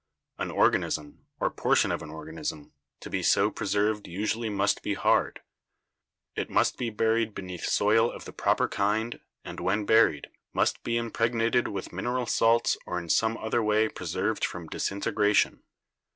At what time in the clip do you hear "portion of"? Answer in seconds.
1.51-2.01